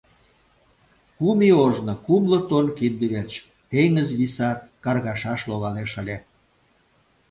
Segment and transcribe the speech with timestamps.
[1.17, 3.33] Кум ий ожно кумло тонн кинде верч
[3.69, 4.49] теҥыз виса
[4.83, 6.17] каргашаш логалеш ыле.